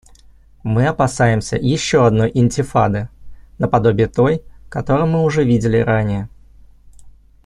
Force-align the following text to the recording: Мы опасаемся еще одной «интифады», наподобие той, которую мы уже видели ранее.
Мы 0.63 0.87
опасаемся 0.87 1.57
еще 1.57 2.07
одной 2.07 2.31
«интифады», 2.33 3.07
наподобие 3.59 4.07
той, 4.07 4.41
которую 4.67 5.05
мы 5.05 5.21
уже 5.23 5.43
видели 5.43 5.77
ранее. 5.77 6.27